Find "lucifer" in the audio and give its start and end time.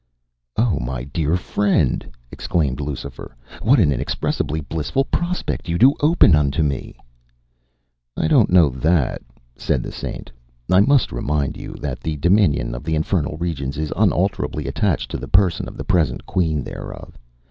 2.81-3.35